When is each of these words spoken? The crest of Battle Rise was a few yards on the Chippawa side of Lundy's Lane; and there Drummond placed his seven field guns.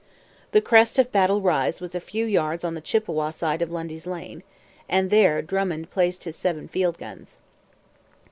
The 0.51 0.61
crest 0.61 0.97
of 0.97 1.11
Battle 1.11 1.41
Rise 1.41 1.79
was 1.79 1.93
a 1.93 1.99
few 1.99 2.25
yards 2.25 2.63
on 2.65 2.73
the 2.73 2.81
Chippawa 2.81 3.31
side 3.31 3.61
of 3.61 3.69
Lundy's 3.69 4.07
Lane; 4.07 4.41
and 4.89 5.11
there 5.11 5.43
Drummond 5.43 5.91
placed 5.91 6.23
his 6.23 6.35
seven 6.35 6.67
field 6.67 6.97
guns. 6.97 7.37